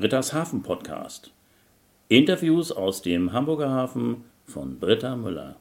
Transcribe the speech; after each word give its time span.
Britta's 0.00 0.32
Hafen 0.32 0.62
Podcast. 0.62 1.32
Interviews 2.06 2.70
aus 2.70 3.02
dem 3.02 3.32
Hamburger 3.32 3.70
Hafen 3.70 4.18
von 4.46 4.78
Britta 4.78 5.16
Müller. 5.16 5.56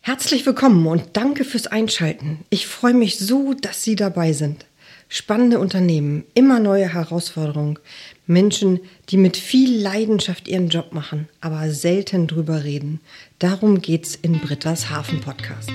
Herzlich 0.00 0.44
willkommen 0.44 0.84
und 0.88 1.10
danke 1.12 1.44
fürs 1.44 1.68
Einschalten. 1.68 2.40
Ich 2.50 2.66
freue 2.66 2.92
mich 2.92 3.20
so, 3.20 3.54
dass 3.54 3.84
Sie 3.84 3.94
dabei 3.94 4.32
sind. 4.32 4.66
Spannende 5.08 5.60
Unternehmen, 5.60 6.24
immer 6.34 6.58
neue 6.58 6.92
Herausforderungen, 6.92 7.78
Menschen, 8.26 8.80
die 9.10 9.18
mit 9.18 9.36
viel 9.36 9.80
Leidenschaft 9.80 10.48
ihren 10.48 10.70
Job 10.70 10.92
machen, 10.92 11.28
aber 11.40 11.70
selten 11.70 12.26
drüber 12.26 12.64
reden. 12.64 13.00
Darum 13.38 13.80
geht's 13.80 14.16
in 14.16 14.40
Britta's 14.40 14.90
Hafen 14.90 15.20
Podcast. 15.20 15.70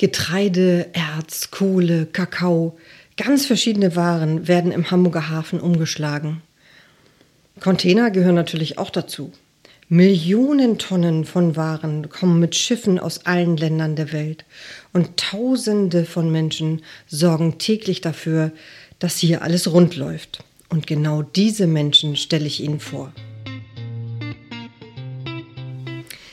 Getreide, 0.00 0.86
Erz, 0.94 1.50
Kohle, 1.50 2.06
Kakao, 2.06 2.78
ganz 3.18 3.44
verschiedene 3.44 3.96
Waren 3.96 4.48
werden 4.48 4.72
im 4.72 4.90
Hamburger 4.90 5.28
Hafen 5.28 5.60
umgeschlagen. 5.60 6.40
Container 7.60 8.10
gehören 8.10 8.34
natürlich 8.34 8.78
auch 8.78 8.88
dazu. 8.88 9.30
Millionen 9.90 10.78
Tonnen 10.78 11.26
von 11.26 11.54
Waren 11.54 12.08
kommen 12.08 12.40
mit 12.40 12.54
Schiffen 12.54 12.98
aus 12.98 13.26
allen 13.26 13.58
Ländern 13.58 13.94
der 13.94 14.10
Welt 14.14 14.46
und 14.94 15.18
Tausende 15.18 16.06
von 16.06 16.32
Menschen 16.32 16.80
sorgen 17.06 17.58
täglich 17.58 18.00
dafür, 18.00 18.52
dass 19.00 19.18
hier 19.18 19.42
alles 19.42 19.70
rund 19.70 19.96
läuft. 19.96 20.42
Und 20.70 20.86
genau 20.86 21.20
diese 21.20 21.66
Menschen 21.66 22.16
stelle 22.16 22.46
ich 22.46 22.62
Ihnen 22.62 22.80
vor. 22.80 23.12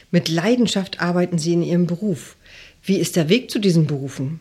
Mit 0.10 0.30
Leidenschaft 0.30 1.02
arbeiten 1.02 1.38
sie 1.38 1.52
in 1.52 1.64
ihrem 1.64 1.86
Beruf 1.86 2.37
wie 2.88 2.98
ist 2.98 3.18
der 3.18 3.28
Weg 3.28 3.52
zu 3.52 3.60
diesen 3.60 3.86
Berufen? 3.86 4.40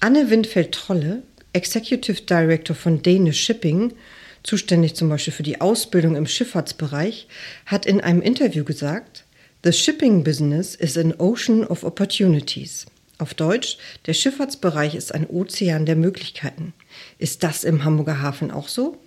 Anne 0.00 0.28
Windfeld-Trolle, 0.28 1.22
Executive 1.54 2.20
Director 2.22 2.76
von 2.76 3.00
Danish 3.02 3.42
Shipping, 3.42 3.94
zuständig 4.42 4.94
zum 4.94 5.08
Beispiel 5.08 5.32
für 5.32 5.42
die 5.42 5.62
Ausbildung 5.62 6.14
im 6.14 6.26
Schifffahrtsbereich, 6.26 7.26
hat 7.64 7.86
in 7.86 8.02
einem 8.02 8.20
Interview 8.20 8.64
gesagt, 8.64 9.24
The 9.64 9.72
shipping 9.72 10.22
business 10.22 10.74
is 10.74 10.98
an 10.98 11.14
ocean 11.14 11.64
of 11.64 11.84
opportunities. 11.84 12.84
Auf 13.16 13.32
Deutsch, 13.32 13.78
der 14.04 14.12
Schifffahrtsbereich 14.12 14.94
ist 14.94 15.14
ein 15.14 15.26
Ozean 15.26 15.86
der 15.86 15.96
Möglichkeiten. 15.96 16.74
Ist 17.18 17.42
das 17.42 17.64
im 17.64 17.82
Hamburger 17.82 18.20
Hafen 18.20 18.50
auch 18.50 18.68
so? 18.68 18.98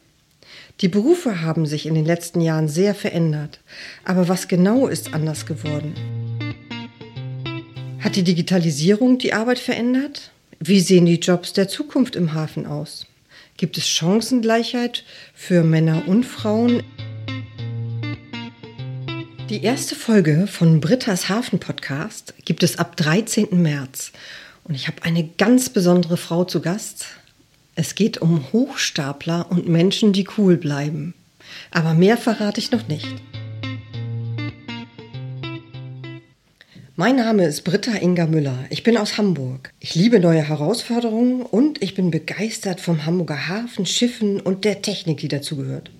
Die 0.82 0.88
Berufe 0.88 1.42
haben 1.42 1.68
sich 1.68 1.86
in 1.86 1.94
den 1.94 2.06
letzten 2.06 2.42
Jahren 2.42 2.68
sehr 2.68 2.96
verändert. 2.96 3.60
Aber 4.04 4.28
was 4.28 4.48
genau 4.48 4.88
ist 4.88 5.14
anders 5.14 5.46
geworden? 5.46 5.94
Hat 8.00 8.16
die 8.16 8.24
Digitalisierung 8.24 9.18
die 9.18 9.34
Arbeit 9.34 9.60
verändert? 9.60 10.32
Wie 10.60 10.80
sehen 10.80 11.06
die 11.06 11.20
Jobs 11.20 11.52
der 11.52 11.68
Zukunft 11.68 12.16
im 12.16 12.34
Hafen 12.34 12.66
aus? 12.66 13.06
Gibt 13.58 13.78
es 13.78 13.90
Chancengleichheit 13.90 15.04
für 15.34 15.64
Männer 15.64 16.08
und 16.08 16.24
Frauen? 16.24 16.82
Die 19.50 19.64
erste 19.64 19.96
Folge 19.96 20.48
von 20.48 20.80
Britta's 20.80 21.28
Hafen 21.28 21.60
Podcast 21.60 22.34
gibt 22.46 22.64
es 22.64 22.80
ab 22.80 22.96
13. 22.96 23.62
März. 23.62 24.14
Und 24.64 24.76
ich 24.76 24.88
habe 24.88 25.04
eine 25.04 25.28
ganz 25.38 25.70
besondere 25.70 26.16
Frau 26.16 26.46
zu 26.46 26.62
Gast. 26.62 27.06
Es 27.76 27.96
geht 27.96 28.20
um 28.20 28.46
Hochstapler 28.54 29.48
und 29.50 29.68
Menschen, 29.68 30.14
die 30.14 30.28
cool 30.38 30.56
bleiben. 30.56 31.16
Aber 31.72 31.94
mehr 31.94 32.16
verrate 32.16 32.62
ich 32.62 32.72
noch 32.72 32.88
nicht. 32.88 33.08
Mein 37.00 37.16
Name 37.16 37.46
ist 37.46 37.62
Britta 37.62 37.94
Inga 37.94 38.26
Müller. 38.26 38.66
Ich 38.70 38.84
bin 38.84 38.98
aus 38.98 39.18
Hamburg. 39.18 39.72
Ich 39.80 39.96
liebe 39.96 40.20
neue 40.20 40.42
Herausforderungen 40.42 41.44
und 41.44 41.82
ich 41.82 41.96
bin 41.96 42.12
begeistert 42.12 42.82
vom 42.82 43.06
Hamburger 43.06 43.48
Hafen, 43.48 43.86
Schiffen 43.86 44.42
und 44.42 44.66
der 44.66 44.82
Technik, 44.82 45.20
die 45.20 45.30
dazugehört. 45.30 45.92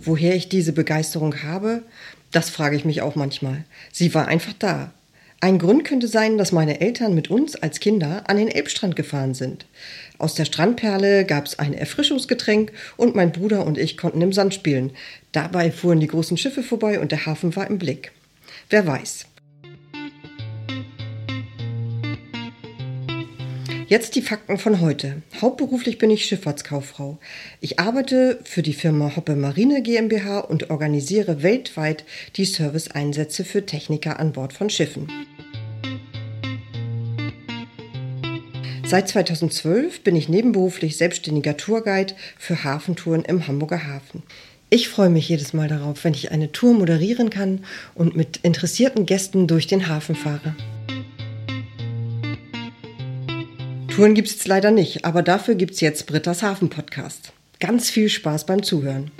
Woher 0.00 0.34
ich 0.34 0.48
diese 0.48 0.72
Begeisterung 0.72 1.44
habe, 1.44 1.84
das 2.32 2.50
frage 2.50 2.74
ich 2.74 2.84
mich 2.84 3.02
auch 3.02 3.14
manchmal. 3.14 3.62
Sie 3.92 4.12
war 4.14 4.26
einfach 4.26 4.54
da. 4.58 4.92
Ein 5.40 5.60
Grund 5.60 5.84
könnte 5.84 6.08
sein, 6.08 6.38
dass 6.38 6.50
meine 6.50 6.80
Eltern 6.80 7.14
mit 7.14 7.30
uns 7.30 7.54
als 7.54 7.78
Kinder 7.78 8.24
an 8.26 8.36
den 8.36 8.48
Elbstrand 8.48 8.96
gefahren 8.96 9.34
sind. 9.34 9.66
Aus 10.18 10.34
der 10.34 10.46
Strandperle 10.46 11.24
gab 11.24 11.46
es 11.46 11.60
ein 11.60 11.72
Erfrischungsgetränk 11.72 12.72
und 12.96 13.14
mein 13.14 13.30
Bruder 13.30 13.64
und 13.64 13.78
ich 13.78 13.96
konnten 13.96 14.20
im 14.20 14.32
Sand 14.32 14.54
spielen. 14.54 14.90
Dabei 15.30 15.70
fuhren 15.70 16.00
die 16.00 16.08
großen 16.08 16.36
Schiffe 16.36 16.64
vorbei 16.64 16.98
und 16.98 17.12
der 17.12 17.26
Hafen 17.26 17.54
war 17.54 17.70
im 17.70 17.78
Blick. 17.78 18.10
Wer 18.70 18.88
weiß, 18.88 19.26
Jetzt 23.92 24.14
die 24.14 24.22
Fakten 24.22 24.56
von 24.56 24.80
heute. 24.80 25.20
Hauptberuflich 25.42 25.98
bin 25.98 26.08
ich 26.08 26.24
Schifffahrtskauffrau. 26.24 27.18
Ich 27.60 27.78
arbeite 27.78 28.38
für 28.42 28.62
die 28.62 28.72
Firma 28.72 29.16
Hoppe 29.16 29.36
Marine 29.36 29.82
GmbH 29.82 30.38
und 30.38 30.70
organisiere 30.70 31.42
weltweit 31.42 32.06
die 32.36 32.46
Serviceeinsätze 32.46 33.44
für 33.44 33.66
Techniker 33.66 34.18
an 34.18 34.32
Bord 34.32 34.54
von 34.54 34.70
Schiffen. 34.70 35.08
Seit 38.86 39.10
2012 39.10 40.02
bin 40.02 40.16
ich 40.16 40.26
nebenberuflich 40.26 40.96
selbstständiger 40.96 41.58
Tourguide 41.58 42.14
für 42.38 42.64
Hafentouren 42.64 43.26
im 43.26 43.46
Hamburger 43.46 43.86
Hafen. 43.86 44.22
Ich 44.70 44.88
freue 44.88 45.10
mich 45.10 45.28
jedes 45.28 45.52
Mal 45.52 45.68
darauf, 45.68 46.02
wenn 46.04 46.14
ich 46.14 46.30
eine 46.30 46.50
Tour 46.50 46.72
moderieren 46.72 47.28
kann 47.28 47.66
und 47.94 48.16
mit 48.16 48.38
interessierten 48.38 49.04
Gästen 49.04 49.46
durch 49.46 49.66
den 49.66 49.88
Hafen 49.88 50.14
fahre. 50.14 50.56
Touren 53.94 54.14
gibt 54.14 54.28
es 54.28 54.34
jetzt 54.36 54.48
leider 54.48 54.70
nicht, 54.70 55.04
aber 55.04 55.22
dafür 55.22 55.54
gibt 55.54 55.74
es 55.74 55.82
jetzt 55.82 56.06
Britta's 56.06 56.42
Hafen 56.42 56.70
Podcast. 56.70 57.34
Ganz 57.60 57.90
viel 57.90 58.08
Spaß 58.08 58.46
beim 58.46 58.62
Zuhören. 58.62 59.10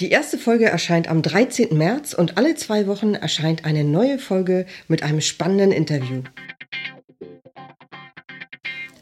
Die 0.00 0.08
erste 0.08 0.38
Folge 0.38 0.64
erscheint 0.64 1.08
am 1.08 1.20
13. 1.20 1.76
März 1.76 2.14
und 2.14 2.38
alle 2.38 2.54
zwei 2.54 2.86
Wochen 2.86 3.14
erscheint 3.14 3.66
eine 3.66 3.84
neue 3.84 4.18
Folge 4.18 4.64
mit 4.88 5.02
einem 5.02 5.20
spannenden 5.20 5.72
Interview. 5.72 6.22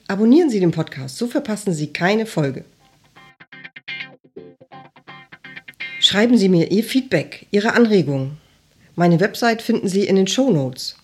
Abonnieren 0.09 0.51
Sie 0.51 0.59
den 0.59 0.73
Podcast, 0.73 1.19
so 1.19 1.29
verpassen 1.29 1.73
Sie 1.73 1.93
keine 1.93 2.27
Folge. 2.27 2.65
Schreiben 6.01 6.37
Sie 6.37 6.49
mir 6.49 6.73
Ihr 6.73 6.83
Feedback, 6.83 7.47
Ihre 7.53 7.75
Anregungen. 7.75 8.39
Meine 8.97 9.21
Website 9.21 9.63
finden 9.63 9.87
Sie 9.87 10.05
in 10.05 10.17
den 10.17 10.27
Show 10.27 10.51
Notes. 10.51 10.97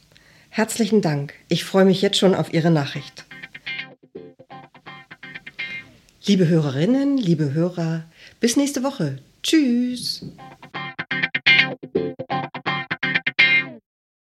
Herzlichen 0.57 1.03
Dank. 1.03 1.35
Ich 1.49 1.65
freue 1.65 1.85
mich 1.85 2.01
jetzt 2.01 2.17
schon 2.17 2.35
auf 2.35 2.55
Ihre 2.55 2.71
Nachricht. 2.71 3.27
Liebe 6.25 6.49
Hörerinnen, 6.49 7.19
liebe 7.19 7.53
Hörer, 7.53 8.05
bis 8.41 8.57
nächste 8.57 8.83
Woche. 8.83 9.19
Tschüss. 9.43 10.25